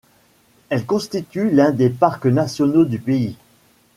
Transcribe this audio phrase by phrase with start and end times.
[0.69, 3.37] Elle constitue l'un des parcs nationaux du pays.